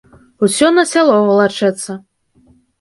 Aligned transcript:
Усё 0.47 0.69
на 0.77 0.85
сяло 0.93 1.19
валачэцца. 1.29 2.01